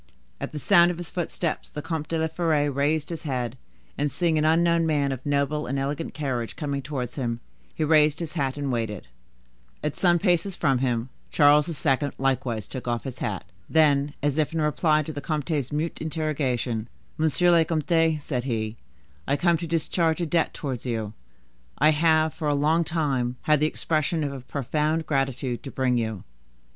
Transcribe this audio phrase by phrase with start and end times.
[0.39, 3.55] At the sound of his footsteps, the Comte de la Fere raised his head,
[3.99, 7.39] and seeing an unknown man of noble and elegant carriage coming towards him,
[7.75, 9.09] he raised his hat and waited.
[9.83, 11.97] At some paces from him, Charles II.
[12.17, 13.43] likewise took off his hat.
[13.69, 18.77] Then, as if in reply to the comte's mute interrogation,— "Monsieur le Comte," said he,
[19.27, 21.13] "I come to discharge a debt towards you.
[21.77, 25.99] I have, for a long time, had the expression of a profound gratitude to bring
[25.99, 26.23] you.